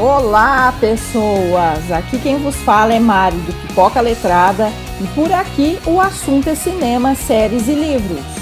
Olá, 0.00 0.72
pessoas! 0.78 1.90
Aqui 1.90 2.20
quem 2.20 2.38
vos 2.38 2.54
fala 2.54 2.94
é 2.94 3.00
Mari 3.00 3.36
do 3.38 3.52
Pipoca 3.52 4.00
Letrada 4.00 4.70
e 5.00 5.06
por 5.08 5.32
aqui 5.32 5.76
o 5.84 6.00
assunto 6.00 6.48
é 6.48 6.54
cinema, 6.54 7.16
séries 7.16 7.66
e 7.66 7.74
livros. 7.74 8.37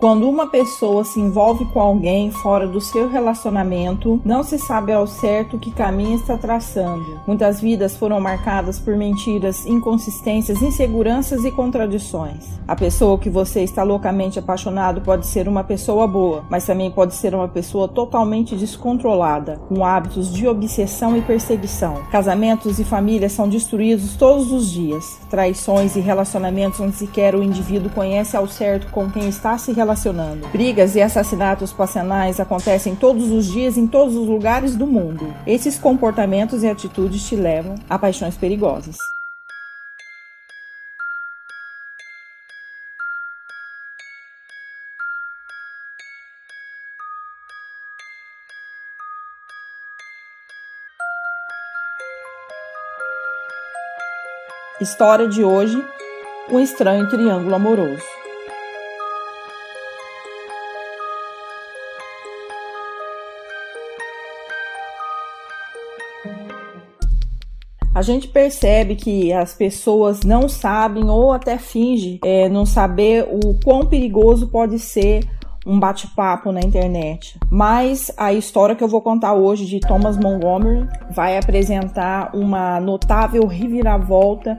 Quando 0.00 0.26
uma 0.26 0.46
pessoa 0.46 1.04
se 1.04 1.20
envolve 1.20 1.66
com 1.66 1.78
alguém 1.78 2.30
fora 2.30 2.66
do 2.66 2.80
seu 2.80 3.06
relacionamento, 3.06 4.18
não 4.24 4.42
se 4.42 4.58
sabe 4.58 4.94
ao 4.94 5.06
certo 5.06 5.58
que 5.58 5.70
caminho 5.70 6.16
está 6.16 6.38
traçando. 6.38 7.20
Muitas 7.26 7.60
vidas 7.60 7.94
foram 7.94 8.18
marcadas 8.18 8.78
por 8.78 8.96
mentiras, 8.96 9.66
inconsistências, 9.66 10.62
inseguranças 10.62 11.44
e 11.44 11.50
contradições. 11.50 12.46
A 12.66 12.74
pessoa 12.74 13.18
que 13.18 13.28
você 13.28 13.62
está 13.62 13.82
loucamente 13.82 14.38
apaixonado 14.38 15.02
pode 15.02 15.26
ser 15.26 15.46
uma 15.46 15.62
pessoa 15.62 16.06
boa, 16.06 16.44
mas 16.48 16.64
também 16.64 16.90
pode 16.90 17.14
ser 17.14 17.34
uma 17.34 17.48
pessoa 17.48 17.86
totalmente 17.86 18.56
descontrolada, 18.56 19.60
com 19.68 19.84
hábitos 19.84 20.32
de 20.32 20.48
obsessão 20.48 21.14
e 21.14 21.20
perseguição. 21.20 21.96
Casamentos 22.10 22.78
e 22.78 22.84
famílias 22.84 23.32
são 23.32 23.46
destruídos 23.46 24.16
todos 24.16 24.50
os 24.50 24.70
dias. 24.70 25.18
Traições 25.28 25.94
e 25.94 26.00
relacionamentos 26.00 26.80
onde 26.80 26.96
sequer 26.96 27.34
o 27.34 27.42
indivíduo 27.42 27.90
conhece 27.90 28.34
ao 28.34 28.48
certo 28.48 28.90
com 28.90 29.10
quem 29.10 29.28
está 29.28 29.58
se 29.58 29.72
relacionando 29.72 29.89
relacionando. 29.90 30.46
Brigas 30.48 30.94
e 30.94 31.02
assassinatos 31.02 31.72
passionais 31.72 32.38
acontecem 32.38 32.94
todos 32.94 33.30
os 33.30 33.46
dias 33.46 33.76
em 33.76 33.86
todos 33.86 34.14
os 34.14 34.26
lugares 34.26 34.76
do 34.76 34.86
mundo. 34.86 35.34
Esses 35.46 35.78
comportamentos 35.78 36.62
e 36.62 36.68
atitudes 36.68 37.26
te 37.26 37.36
levam 37.36 37.74
a 37.88 37.98
paixões 37.98 38.36
perigosas. 38.36 38.96
História 54.80 55.28
de 55.28 55.44
hoje: 55.44 55.84
Um 56.50 56.58
estranho 56.58 57.06
triângulo 57.10 57.54
amoroso. 57.54 58.19
A 67.92 68.02
gente 68.02 68.28
percebe 68.28 68.94
que 68.94 69.32
as 69.32 69.52
pessoas 69.52 70.20
não 70.22 70.48
sabem 70.48 71.10
ou 71.10 71.32
até 71.32 71.58
fingem 71.58 72.20
é, 72.24 72.48
não 72.48 72.64
saber 72.64 73.26
o 73.28 73.54
quão 73.64 73.86
perigoso 73.86 74.46
pode 74.46 74.78
ser 74.78 75.24
um 75.66 75.78
bate-papo 75.78 76.52
na 76.52 76.60
internet. 76.60 77.38
Mas 77.50 78.10
a 78.16 78.32
história 78.32 78.74
que 78.74 78.82
eu 78.82 78.88
vou 78.88 79.02
contar 79.02 79.34
hoje 79.34 79.66
de 79.66 79.80
Thomas 79.80 80.16
Montgomery 80.16 80.88
vai 81.10 81.36
apresentar 81.36 82.34
uma 82.34 82.80
notável 82.80 83.46
reviravolta 83.46 84.58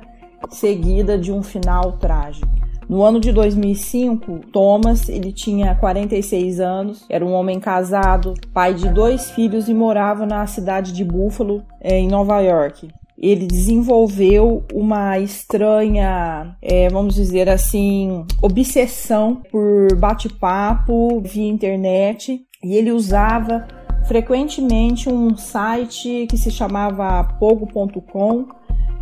seguida 0.49 1.17
de 1.17 1.31
um 1.31 1.41
final 1.41 1.93
trágico. 1.93 2.49
No 2.89 3.01
ano 3.03 3.21
de 3.21 3.31
2005, 3.31 4.39
Thomas, 4.51 5.07
ele 5.07 5.31
tinha 5.31 5.73
46 5.75 6.59
anos, 6.59 7.05
era 7.09 7.25
um 7.25 7.31
homem 7.31 7.57
casado, 7.57 8.33
pai 8.53 8.73
de 8.73 8.89
dois 8.89 9.31
filhos 9.31 9.69
e 9.69 9.73
morava 9.73 10.25
na 10.25 10.45
cidade 10.45 10.91
de 10.91 11.05
Buffalo, 11.05 11.63
é, 11.79 11.97
em 11.97 12.09
Nova 12.09 12.41
York 12.41 12.89
ele 13.21 13.45
desenvolveu 13.45 14.65
uma 14.73 15.19
estranha, 15.19 16.57
é, 16.59 16.89
vamos 16.89 17.13
dizer 17.13 17.47
assim, 17.47 18.25
obsessão 18.41 19.43
por 19.51 19.95
bate-papo 19.95 21.21
via 21.21 21.47
internet. 21.47 22.41
E 22.63 22.75
ele 22.75 22.91
usava 22.91 23.67
frequentemente 24.07 25.07
um 25.07 25.37
site 25.37 26.25
que 26.29 26.37
se 26.37 26.49
chamava 26.49 27.23
pogo.com 27.39 28.47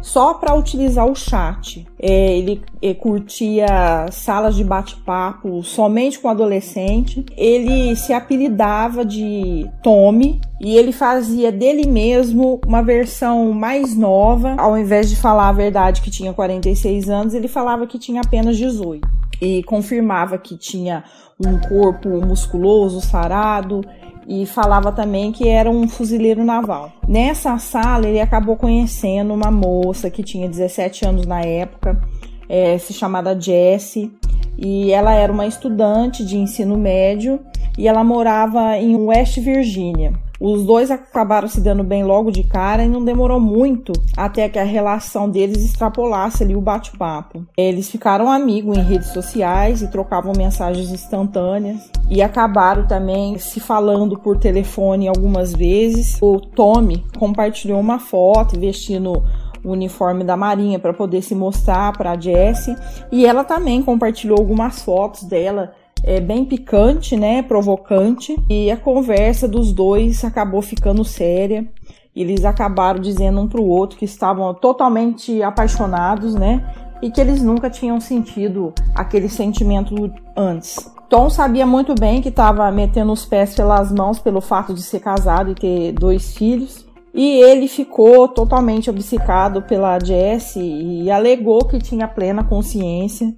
só 0.02 0.34
para 0.34 0.56
utilizar 0.56 1.06
o 1.06 1.16
chat. 1.16 1.86
É, 2.00 2.38
ele 2.38 2.62
é, 2.82 2.94
curtia 2.94 3.68
salas 4.12 4.56
de 4.56 4.64
bate-papo 4.64 5.64
somente 5.64 6.20
com 6.20 6.30
adolescente. 6.30 7.26
Ele 7.36 7.96
se 7.96 8.14
apelidava 8.14 9.04
de 9.04 9.70
Tommy 9.84 10.40
e 10.60 10.78
ele 10.78 10.92
fazia 10.92 11.52
dele 11.52 11.88
mesmo 11.88 12.60
uma 12.66 12.82
versão 12.82 13.52
mais 13.52 13.96
nova. 13.96 14.56
Ao 14.58 14.78
invés 14.78 15.10
de 15.10 15.16
falar 15.16 15.50
a 15.50 15.54
verdade 15.54 16.02
que 16.02 16.12
tinha 16.12 16.34
46 16.34 17.10
anos, 17.10 17.34
ele 17.34 17.48
falava 17.48 17.86
que 17.86 18.00
tinha 18.00 18.22
apenas 18.22 18.58
18 18.58 19.08
e 19.42 19.64
confirmava 19.64 20.38
que 20.38 20.58
tinha 20.58 21.04
um 21.40 21.58
corpo 21.58 22.10
musculoso, 22.26 23.00
sarado 23.00 23.81
e 24.30 24.46
falava 24.46 24.92
também 24.92 25.32
que 25.32 25.48
era 25.48 25.68
um 25.68 25.88
fuzileiro 25.88 26.46
naval. 26.46 26.92
Nessa 27.08 27.58
sala, 27.58 28.08
ele 28.08 28.22
acabou 28.22 28.56
conhecendo 28.56 29.34
uma 29.34 29.50
moça 29.50 30.12
que 30.12 30.22
tinha 30.22 30.48
17 30.48 31.04
anos 31.04 31.26
na 31.26 31.42
época, 31.42 32.00
é, 32.48 32.78
se 32.78 32.94
chamada 32.94 33.40
Jessie, 33.40 34.14
e 34.56 34.92
ela 34.92 35.14
era 35.14 35.34
uma 35.34 35.48
estudante 35.48 36.24
de 36.24 36.38
ensino 36.38 36.78
médio 36.78 37.40
e 37.76 37.88
ela 37.88 38.04
morava 38.04 38.78
em 38.78 38.96
West 38.96 39.40
Virginia. 39.40 40.14
Os 40.40 40.64
dois 40.64 40.90
acabaram 40.90 41.50
se 41.50 41.60
dando 41.60 41.84
bem 41.84 42.04
logo 42.04 42.32
de 42.32 42.44
cara 42.44 42.84
e 42.84 42.88
não 42.88 43.04
demorou 43.04 43.40
muito 43.40 43.92
até 44.16 44.48
que 44.48 44.58
a 44.58 44.64
relação 44.64 45.30
deles 45.30 45.66
extrapolasse 45.66 46.44
ali 46.44 46.56
o 46.56 46.62
bate-papo. 46.62 47.46
Eles 47.58 47.90
ficaram 47.90 48.32
amigos 48.32 48.78
em 48.78 48.82
redes 48.82 49.10
sociais 49.10 49.82
e 49.82 49.92
trocavam 49.92 50.32
mensagens 50.38 50.92
instantâneas 50.92 51.92
e 52.10 52.22
acabaram 52.22 52.88
também 52.88 53.38
se 53.38 53.60
falando 53.60 54.18
por 54.18 54.38
telefone 54.38 55.10
algumas 55.10 55.54
vezes. 55.54 56.18
O 56.22 56.40
Tommy 56.40 57.04
compartilhou 57.18 57.80
uma 57.80 58.00
foto 58.00 58.58
vestindo 58.58 59.22
o 59.64 59.72
uniforme 59.72 60.24
da 60.24 60.38
Marinha 60.38 60.80
para 60.80 60.94
poder 60.94 61.22
se 61.22 61.36
mostrar 61.36 61.92
para 61.98 62.12
a 62.12 62.20
Jessie 62.20 62.76
e 63.12 63.26
ela 63.26 63.44
também 63.44 63.84
compartilhou 63.84 64.38
algumas 64.38 64.82
fotos 64.82 65.24
dela 65.24 65.74
é 66.09 66.20
bem 66.20 66.44
picante, 66.44 67.16
né? 67.16 67.44
Provocante. 67.44 68.36
E 68.50 68.72
a 68.72 68.75
conversa 68.75 69.47
dos 69.47 69.72
dois 69.72 70.25
acabou 70.25 70.59
ficando 70.59 71.06
séria. 71.06 71.68
Eles 72.16 72.44
acabaram 72.44 73.00
dizendo 73.00 73.40
um 73.40 73.47
para 73.47 73.62
o 73.62 73.70
outro 73.70 73.96
que 73.96 74.06
estavam 74.06 74.52
totalmente 74.56 75.44
apaixonados, 75.44 76.34
né? 76.34 76.66
E 77.00 77.12
que 77.12 77.22
eles 77.22 77.44
nunca 77.44 77.69
tinham 77.69 78.02
sentido 78.02 78.74
aquele 78.96 79.30
sentimento 79.30 80.12
antes. 80.36 80.92
Tom 81.08 81.30
sabia 81.30 81.66
muito 81.66 81.94
bem 81.94 82.24
que 82.24 82.30
estava 82.30 82.72
metendo 82.72 83.12
os 83.12 83.25
pés 83.25 83.53
pelas 83.53 83.92
mãos 83.92 84.18
pelo 84.18 84.42
fato 84.42 84.74
de 84.74 84.81
ser 84.81 85.02
casado 85.02 85.52
e 85.52 85.56
ter 85.56 85.92
dois 85.92 86.36
filhos. 86.36 86.88
E 87.14 87.40
ele 87.40 87.68
ficou 87.68 88.28
totalmente 88.28 88.90
obcecado 88.90 89.62
pela 89.62 90.00
Jessie 90.00 91.03
e 91.03 91.12
alegou 91.12 91.66
que 91.66 91.78
tinha 91.78 92.08
plena 92.08 92.44
consciência 92.44 93.31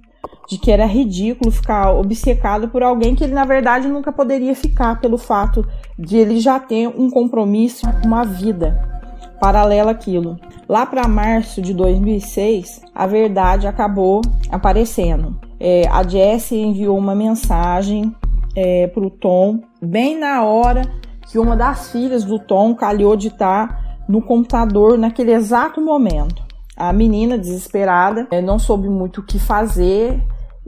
de 0.48 0.58
que 0.58 0.70
era 0.70 0.84
ridículo 0.84 1.50
ficar 1.50 1.92
obcecado 1.92 2.68
por 2.68 2.82
alguém 2.82 3.14
que 3.14 3.24
ele 3.24 3.32
na 3.32 3.44
verdade 3.44 3.88
nunca 3.88 4.12
poderia 4.12 4.54
ficar 4.54 5.00
pelo 5.00 5.16
fato 5.16 5.66
de 5.98 6.16
ele 6.16 6.40
já 6.40 6.58
ter 6.58 6.88
um 6.88 7.10
compromisso, 7.10 7.86
uma 8.04 8.24
vida 8.24 8.92
paralela 9.40 9.90
àquilo. 9.90 10.38
Lá 10.68 10.86
para 10.86 11.08
março 11.08 11.60
de 11.60 11.74
2006, 11.74 12.80
a 12.94 13.06
verdade 13.06 13.66
acabou 13.66 14.20
aparecendo. 14.50 15.36
É, 15.58 15.88
a 15.88 16.02
Jessie 16.02 16.60
enviou 16.60 16.96
uma 16.96 17.14
mensagem 17.14 18.14
é, 18.54 18.86
para 18.86 19.04
o 19.04 19.10
Tom 19.10 19.60
bem 19.80 20.18
na 20.18 20.44
hora 20.44 20.82
que 21.28 21.38
uma 21.38 21.56
das 21.56 21.90
filhas 21.90 22.24
do 22.24 22.38
Tom 22.38 22.74
calhou 22.74 23.16
de 23.16 23.28
estar 23.28 24.02
no 24.08 24.20
computador 24.20 24.98
naquele 24.98 25.32
exato 25.32 25.80
momento. 25.80 26.41
A 26.76 26.92
menina, 26.92 27.36
desesperada, 27.36 28.26
é, 28.30 28.40
não 28.40 28.58
soube 28.58 28.88
muito 28.88 29.20
o 29.20 29.24
que 29.24 29.38
fazer 29.38 30.20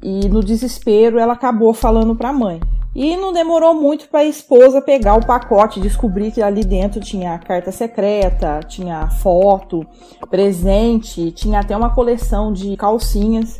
e, 0.02 0.28
no 0.28 0.42
desespero, 0.42 1.18
ela 1.18 1.32
acabou 1.32 1.72
falando 1.72 2.14
para 2.14 2.28
a 2.28 2.32
mãe. 2.32 2.60
E 2.94 3.16
não 3.16 3.32
demorou 3.32 3.74
muito 3.74 4.08
para 4.08 4.20
a 4.20 4.24
esposa 4.24 4.80
pegar 4.80 5.16
o 5.16 5.26
pacote, 5.26 5.80
descobrir 5.80 6.30
que 6.30 6.40
ali 6.40 6.64
dentro 6.64 7.00
tinha 7.00 7.36
carta 7.38 7.72
secreta, 7.72 8.60
tinha 8.68 9.08
foto, 9.08 9.84
presente, 10.30 11.32
tinha 11.32 11.58
até 11.58 11.76
uma 11.76 11.92
coleção 11.92 12.52
de 12.52 12.76
calcinhas 12.76 13.58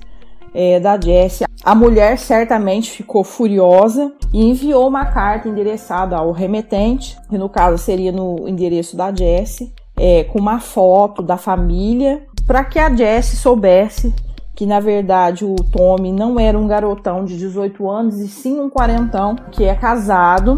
é, 0.54 0.78
da 0.78 1.00
Jessie. 1.00 1.46
A 1.64 1.74
mulher 1.74 2.16
certamente 2.18 2.90
ficou 2.92 3.24
furiosa 3.24 4.12
e 4.32 4.44
enviou 4.44 4.86
uma 4.86 5.06
carta 5.06 5.48
endereçada 5.48 6.16
ao 6.16 6.30
remetente, 6.30 7.16
que 7.28 7.36
no 7.36 7.48
caso 7.48 7.78
seria 7.78 8.12
no 8.12 8.48
endereço 8.48 8.96
da 8.96 9.12
Jessie, 9.12 9.72
é, 9.96 10.24
com 10.24 10.38
uma 10.38 10.60
foto 10.60 11.22
da 11.22 11.36
família 11.36 12.22
para 12.46 12.64
que 12.64 12.78
a 12.78 12.94
Jessie 12.94 13.36
soubesse 13.36 14.14
que 14.54 14.66
na 14.66 14.78
verdade 14.78 15.44
o 15.44 15.56
Tommy 15.56 16.12
não 16.12 16.38
era 16.38 16.58
um 16.58 16.66
garotão 16.66 17.24
de 17.24 17.36
18 17.36 17.90
anos 17.90 18.18
e 18.20 18.28
sim 18.28 18.60
um 18.60 18.70
quarentão 18.70 19.34
que 19.50 19.64
é 19.64 19.74
casado 19.74 20.54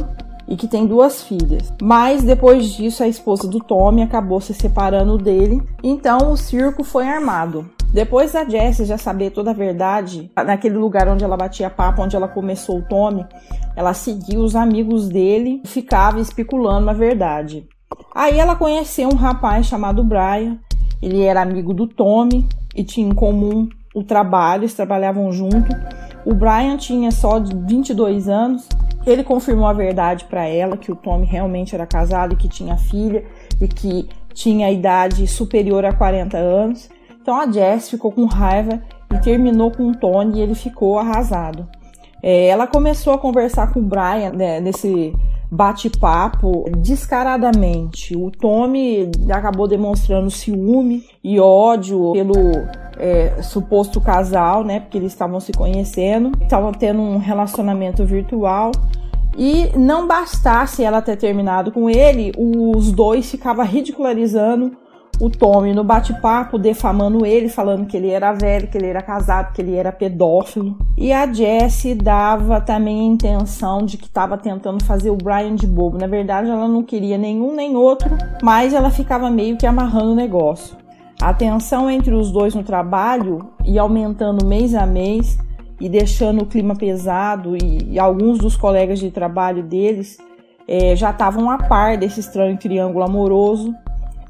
e 0.47 0.57
que 0.57 0.69
tem 0.69 0.87
duas 0.87 1.23
filhas. 1.23 1.73
Mas 1.83 2.23
depois 2.23 2.67
disso 2.71 3.03
a 3.03 3.09
esposa 3.09 3.49
do 3.49 3.59
Tommy 3.59 4.03
acabou 4.03 4.41
se 4.41 4.55
separando 4.55 5.19
dele, 5.19 5.63
então 5.83 6.31
o 6.31 6.37
circo 6.37 6.85
foi 6.85 7.09
armado. 7.09 7.69
Depois 7.93 8.33
da 8.33 8.45
Jessie 8.45 8.85
já 8.85 8.99
saber 8.99 9.31
toda 9.31 9.53
a 9.53 9.55
verdade, 9.55 10.31
naquele 10.37 10.77
lugar 10.77 11.09
onde 11.09 11.25
ela 11.25 11.37
batia 11.37 11.71
papo, 11.71 12.03
onde 12.03 12.15
ela 12.15 12.29
começou 12.29 12.79
o 12.79 12.83
Tommy, 12.83 13.25
ela 13.75 13.95
seguiu 13.95 14.41
os 14.43 14.55
amigos 14.55 15.09
dele 15.09 15.63
ficava 15.65 16.21
especulando 16.21 16.91
a 16.91 16.93
verdade. 16.93 17.67
Aí 18.15 18.39
ela 18.39 18.57
conheceu 18.57 19.09
um 19.09 19.17
rapaz 19.17 19.67
chamado 19.67 20.05
Brian, 20.05 20.59
ele 21.03 21.23
era 21.23 21.43
amigo 21.43 21.75
do 21.75 21.87
Tommy 21.87 22.47
e 22.75 22.85
tinha 22.85 23.09
em 23.09 23.15
comum 23.15 23.69
o 23.95 24.03
trabalho, 24.03 24.63
eles 24.63 24.75
trabalhavam 24.75 25.33
junto. 25.33 25.75
O 26.25 26.35
Brian 26.35 26.77
tinha 26.77 27.11
só 27.11 27.41
22 27.41 28.29
anos. 28.29 28.69
Ele 29.07 29.23
confirmou 29.23 29.67
a 29.67 29.73
verdade 29.73 30.25
para 30.25 30.47
ela 30.47 30.77
que 30.77 30.93
o 30.93 30.97
Tommy 30.97 31.25
realmente 31.25 31.75
era 31.75 31.87
casado 31.87 32.35
e 32.35 32.37
que 32.37 32.49
tinha 32.49 32.77
filha 32.77 33.25
e 33.61 33.69
que 33.69 34.09
tinha 34.35 34.71
idade 34.71 35.27
superior 35.27 35.85
a 35.85 35.93
40 35.93 36.37
anos. 36.37 36.91
Então 37.23 37.41
a 37.41 37.51
Jess 37.51 37.89
ficou 37.89 38.13
com 38.13 38.27
raiva 38.27 38.83
e 39.15 39.19
terminou 39.21 39.71
com 39.71 39.89
o 39.89 39.95
Tony 39.95 40.39
e 40.39 40.43
ele 40.43 40.55
ficou 40.55 40.99
arrasado. 40.99 41.67
É, 42.23 42.49
ela 42.49 42.67
começou 42.67 43.15
a 43.15 43.19
conversar 43.19 43.73
com 43.73 43.81
o 43.81 43.83
Brian 43.83 44.31
né, 44.33 44.61
nesse 44.61 45.15
bate-papo 45.51 46.65
descaradamente. 46.79 48.17
O 48.17 48.31
Tommy 48.31 49.11
acabou 49.31 49.69
demonstrando 49.69 50.31
ciúme 50.31 51.05
e 51.23 51.39
ódio 51.39 52.13
pelo 52.13 52.35
é, 52.99 53.43
suposto 53.43 54.01
casal, 54.01 54.65
né? 54.65 54.81
Porque 54.81 54.99
eles 54.99 55.13
estavam 55.13 55.41
se 55.41 55.53
conhecendo, 55.53 56.33
estavam 56.43 56.73
tendo 56.73 57.01
um 57.01 57.19
relacionamento 57.19 58.05
virtual. 58.05 58.73
E 59.39 59.71
não 59.77 60.07
bastasse 60.07 60.83
ela 60.83 61.03
ter 61.03 61.17
terminado 61.17 61.71
com 61.71 61.91
ele, 61.91 62.33
os 62.39 62.91
dois 62.91 63.31
ficavam 63.31 63.67
ridicularizando 63.67 64.73
o 65.19 65.31
Tommy 65.31 65.73
no 65.73 65.83
bate-papo, 65.83 66.59
defamando 66.59 67.25
ele, 67.25 67.49
falando 67.49 67.87
que 67.87 67.97
ele 67.97 68.11
era 68.11 68.33
velho, 68.33 68.69
que 68.69 68.77
ele 68.77 68.87
era 68.87 69.01
casado, 69.01 69.53
que 69.53 69.63
ele 69.63 69.75
era 69.75 69.91
pedófilo. 69.91 70.77
E 70.97 71.13
a 71.13 71.33
Jessie 71.33 71.95
dava 71.95 72.61
também 72.61 73.01
a 73.01 73.13
intenção 73.13 73.85
de 73.85 73.97
que 73.97 74.07
estava 74.07 74.37
tentando 74.37 74.85
fazer 74.85 75.11
o 75.11 75.17
Brian 75.17 75.55
de 75.55 75.67
bobo. 75.67 75.99
Na 75.99 76.07
verdade, 76.07 76.51
ela 76.51 76.69
não 76.69 76.83
queria 76.83 77.17
nenhum 77.17 77.55
nem 77.55 77.77
outro, 77.77 78.11
mas 78.43 78.75
ela 78.75 78.91
ficava 78.91 79.31
meio 79.31 79.57
que 79.57 79.67
amarrando 79.67 80.13
o 80.13 80.17
negócio. 80.17 80.77
A 81.21 81.33
tensão 81.33 81.91
entre 81.91 82.15
os 82.15 82.31
dois 82.31 82.55
no 82.55 82.63
trabalho 82.63 83.51
ia 83.65 83.81
aumentando 83.81 84.45
mês 84.45 84.75
a 84.75 84.85
mês 84.85 85.39
e 85.81 85.89
deixando 85.89 86.43
o 86.43 86.47
clima 86.47 86.75
pesado 86.75 87.57
e, 87.57 87.93
e 87.93 87.99
alguns 87.99 88.39
dos 88.39 88.55
colegas 88.55 88.99
de 88.99 89.11
trabalho 89.11 89.63
deles 89.63 90.19
é, 90.69 90.95
já 90.95 91.11
estavam 91.11 91.51
a 91.51 91.59
par 91.59 91.97
desse 91.97 92.21
estranho 92.21 92.59
triângulo 92.59 93.05
amoroso 93.05 93.75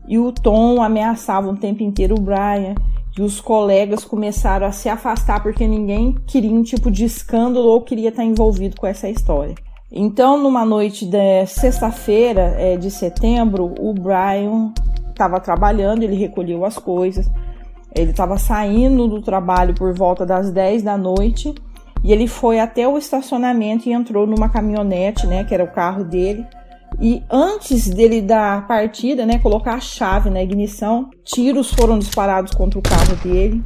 e 0.08 0.18
o 0.18 0.32
Tom 0.32 0.82
ameaçava 0.82 1.48
o 1.50 1.56
tempo 1.56 1.82
inteiro 1.82 2.14
o 2.16 2.20
Brian. 2.20 2.74
E 3.18 3.22
os 3.22 3.40
colegas 3.40 4.04
começaram 4.04 4.66
a 4.66 4.72
se 4.72 4.90
afastar 4.90 5.42
porque 5.42 5.66
ninguém 5.66 6.14
queria 6.26 6.52
um 6.52 6.62
tipo 6.62 6.90
de 6.90 7.06
escândalo 7.06 7.66
ou 7.66 7.80
queria 7.80 8.10
estar 8.10 8.24
envolvido 8.24 8.76
com 8.78 8.86
essa 8.86 9.08
história. 9.08 9.54
Então, 9.90 10.36
numa 10.36 10.64
noite 10.64 11.06
de 11.06 11.46
sexta-feira 11.46 12.54
é, 12.58 12.76
de 12.76 12.90
setembro, 12.90 13.72
o 13.78 13.94
Brian 13.94 14.72
estava 15.08 15.40
trabalhando, 15.40 16.02
ele 16.02 16.16
recolheu 16.16 16.64
as 16.64 16.76
coisas, 16.76 17.30
ele 17.94 18.10
estava 18.10 18.36
saindo 18.36 19.08
do 19.08 19.22
trabalho 19.22 19.74
por 19.74 19.94
volta 19.94 20.26
das 20.26 20.50
10 20.50 20.82
da 20.82 20.98
noite 20.98 21.54
e 22.04 22.12
ele 22.12 22.28
foi 22.28 22.60
até 22.60 22.86
o 22.86 22.98
estacionamento 22.98 23.88
e 23.88 23.92
entrou 23.92 24.26
numa 24.26 24.50
caminhonete, 24.50 25.26
né, 25.26 25.44
que 25.44 25.54
era 25.54 25.64
o 25.64 25.72
carro 25.72 26.04
dele, 26.04 26.44
e 27.00 27.22
antes 27.30 27.88
dele 27.88 28.22
dar 28.22 28.66
partida, 28.66 29.26
né, 29.26 29.38
colocar 29.38 29.74
a 29.74 29.80
chave 29.80 30.30
na 30.30 30.42
ignição, 30.42 31.10
tiros 31.24 31.70
foram 31.70 31.98
disparados 31.98 32.54
contra 32.54 32.78
o 32.78 32.82
carro 32.82 33.16
dele 33.16 33.62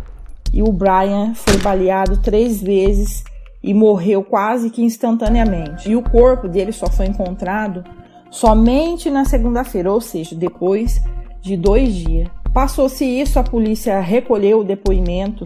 e 0.52 0.62
o 0.62 0.72
Brian 0.72 1.32
foi 1.34 1.56
baleado 1.58 2.16
três 2.18 2.60
vezes 2.60 3.22
e 3.62 3.72
morreu 3.72 4.24
quase 4.24 4.70
que 4.70 4.82
instantaneamente. 4.82 5.90
E 5.90 5.96
o 5.96 6.02
corpo 6.02 6.48
dele 6.48 6.72
só 6.72 6.86
foi 6.88 7.06
encontrado 7.06 7.84
somente 8.30 9.10
na 9.10 9.24
segunda-feira, 9.24 9.92
ou 9.92 10.00
seja, 10.00 10.34
depois 10.34 11.00
de 11.40 11.56
dois 11.56 11.94
dias. 11.94 12.28
Passou-se 12.52 13.04
isso, 13.04 13.38
a 13.38 13.44
polícia 13.44 14.00
recolheu 14.00 14.60
o 14.60 14.64
depoimento 14.64 15.44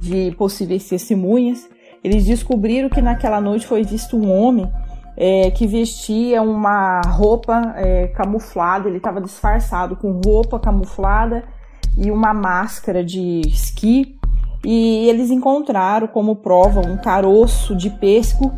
de 0.00 0.30
possíveis 0.38 0.88
testemunhas. 0.88 1.68
Eles 2.02 2.24
descobriram 2.24 2.88
que 2.88 3.02
naquela 3.02 3.40
noite 3.40 3.66
foi 3.66 3.82
visto 3.82 4.16
um 4.16 4.30
homem 4.32 4.70
é, 5.16 5.50
que 5.50 5.66
vestia 5.66 6.42
uma 6.42 7.00
roupa 7.00 7.74
é, 7.76 8.08
camuflada, 8.08 8.88
ele 8.88 8.98
estava 8.98 9.20
disfarçado 9.20 9.96
com 9.96 10.20
roupa 10.24 10.58
camuflada 10.58 11.44
e 11.96 12.10
uma 12.10 12.34
máscara 12.34 13.02
de 13.02 13.40
esqui. 13.46 14.16
E 14.64 15.08
eles 15.08 15.30
encontraram 15.30 16.08
como 16.08 16.36
prova 16.36 16.80
um 16.80 16.96
caroço 16.96 17.74
de 17.74 17.88
pesco 17.88 18.52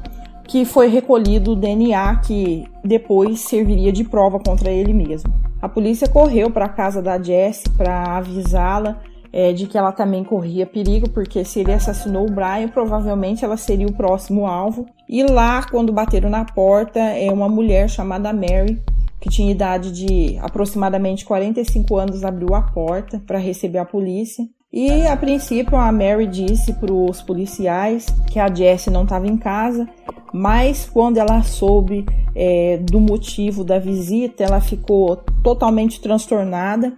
que 0.44 0.64
foi 0.64 0.88
recolhido 0.88 1.52
o 1.52 1.56
DNA 1.56 2.16
que 2.16 2.66
depois 2.82 3.40
serviria 3.40 3.92
de 3.92 4.02
prova 4.02 4.40
contra 4.40 4.70
ele 4.70 4.94
mesmo. 4.94 5.30
A 5.60 5.68
polícia 5.68 6.08
correu 6.08 6.50
para 6.50 6.64
a 6.64 6.70
casa 6.70 7.02
da 7.02 7.20
Jessie 7.20 7.68
para 7.76 8.16
avisá-la 8.16 8.96
é, 9.32 9.52
de 9.52 9.66
que 9.66 9.76
ela 9.76 9.92
também 9.92 10.24
corria 10.24 10.66
perigo, 10.66 11.08
porque 11.10 11.44
se 11.44 11.60
ele 11.60 11.72
assassinou 11.72 12.26
o 12.26 12.30
Brian, 12.30 12.68
provavelmente 12.68 13.44
ela 13.44 13.56
seria 13.56 13.86
o 13.86 13.92
próximo 13.92 14.46
alvo. 14.46 14.86
E 15.08 15.22
lá, 15.22 15.62
quando 15.62 15.92
bateram 15.92 16.30
na 16.30 16.44
porta, 16.44 16.98
é 16.98 17.30
uma 17.30 17.48
mulher 17.48 17.88
chamada 17.88 18.32
Mary, 18.32 18.82
que 19.20 19.28
tinha 19.28 19.50
idade 19.50 19.92
de 19.92 20.38
aproximadamente 20.38 21.24
45 21.24 21.96
anos, 21.96 22.24
abriu 22.24 22.54
a 22.54 22.62
porta 22.62 23.22
para 23.26 23.38
receber 23.38 23.78
a 23.78 23.84
polícia. 23.84 24.44
E 24.72 25.06
a 25.06 25.16
princípio 25.16 25.76
a 25.78 25.90
Mary 25.90 26.26
disse 26.26 26.74
para 26.74 26.92
os 26.92 27.22
policiais 27.22 28.06
que 28.30 28.38
a 28.38 28.52
Jessie 28.54 28.92
não 28.92 29.04
estava 29.04 29.26
em 29.26 29.36
casa, 29.36 29.88
mas 30.32 30.84
quando 30.84 31.16
ela 31.16 31.42
soube 31.42 32.04
é, 32.34 32.76
do 32.76 33.00
motivo 33.00 33.64
da 33.64 33.78
visita, 33.78 34.44
ela 34.44 34.60
ficou 34.60 35.16
totalmente 35.42 36.00
transtornada 36.00 36.94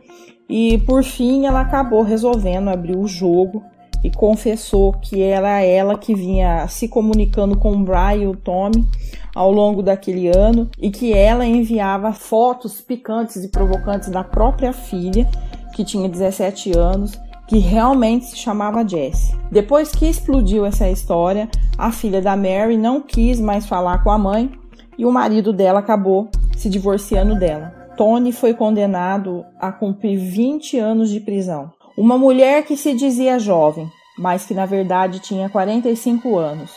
e 0.51 0.79
por 0.79 1.05
fim 1.05 1.47
ela 1.47 1.61
acabou 1.61 2.03
resolvendo 2.03 2.71
abrir 2.71 2.97
o 2.97 3.07
jogo 3.07 3.63
e 4.03 4.11
confessou 4.11 4.93
que 4.95 5.23
era 5.23 5.61
ela 5.61 5.97
que 5.97 6.13
vinha 6.13 6.67
se 6.67 6.89
comunicando 6.89 7.57
com 7.57 7.73
o 7.73 7.85
Brian 7.85 8.17
e 8.17 8.27
o 8.27 8.35
Tommy 8.35 8.85
ao 9.33 9.53
longo 9.53 9.81
daquele 9.81 10.27
ano 10.27 10.69
e 10.77 10.91
que 10.91 11.13
ela 11.13 11.47
enviava 11.47 12.13
fotos 12.13 12.81
picantes 12.81 13.45
e 13.45 13.49
provocantes 13.49 14.09
da 14.09 14.25
própria 14.25 14.73
filha, 14.73 15.29
que 15.73 15.85
tinha 15.85 16.09
17 16.09 16.77
anos, 16.77 17.17
que 17.47 17.59
realmente 17.59 18.27
se 18.27 18.37
chamava 18.37 18.87
Jessie. 18.87 19.37
Depois 19.53 19.93
que 19.93 20.07
explodiu 20.07 20.67
essa 20.67 20.91
história, 20.91 21.49
a 21.79 21.93
filha 21.93 22.21
da 22.21 22.37
Mary 22.37 22.77
não 22.77 23.01
quis 23.01 23.39
mais 23.39 23.67
falar 23.67 24.03
com 24.03 24.11
a 24.11 24.19
mãe 24.19 24.51
e 24.99 25.07
o 25.07 25.13
marido 25.13 25.53
dela 25.53 25.79
acabou 25.79 26.29
se 26.57 26.69
divorciando 26.69 27.39
dela. 27.39 27.80
Tony 28.01 28.33
foi 28.33 28.55
condenado 28.55 29.45
a 29.61 29.71
cumprir 29.71 30.17
20 30.17 30.79
anos 30.79 31.11
de 31.11 31.21
prisão. 31.21 31.71
Uma 31.95 32.17
mulher 32.17 32.65
que 32.65 32.75
se 32.75 32.95
dizia 32.95 33.39
jovem, 33.39 33.93
mas 34.17 34.47
que 34.47 34.55
na 34.55 34.65
verdade 34.65 35.19
tinha 35.19 35.51
45 35.51 36.39
anos, 36.39 36.71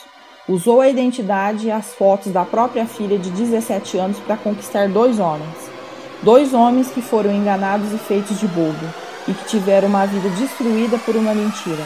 usou 0.49 0.81
a 0.81 0.89
identidade 0.89 1.67
e 1.67 1.71
as 1.71 1.93
fotos 1.93 2.33
da 2.33 2.43
própria 2.43 2.85
filha 2.85 3.17
de 3.17 3.29
17 3.29 3.97
anos 3.97 4.19
para 4.19 4.35
conquistar 4.35 4.89
dois 4.89 5.17
homens. 5.17 5.55
Dois 6.21 6.53
homens 6.53 6.91
que 6.91 7.01
foram 7.01 7.31
enganados 7.31 7.93
e 7.93 7.97
feitos 7.97 8.37
de 8.37 8.47
bobo 8.49 8.85
e 9.25 9.33
que 9.33 9.45
tiveram 9.45 9.87
uma 9.87 10.05
vida 10.05 10.27
destruída 10.31 10.97
por 10.97 11.15
uma 11.15 11.33
mentira. 11.33 11.85